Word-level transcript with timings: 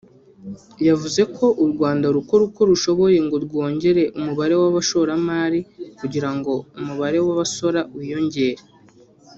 yavuze 0.87 1.21
ko 1.35 1.45
u 1.63 1.65
Rwanda 1.71 2.05
rukora 2.15 2.41
uko 2.49 2.61
rushoboye 2.69 3.17
ngo 3.25 3.37
rwongere 3.45 4.03
umubare 4.17 4.53
w’abashoramari 4.61 5.59
kugira 5.99 6.25
umubare 6.81 7.17
w’abasora 7.25 7.81
wiyongere 7.95 8.61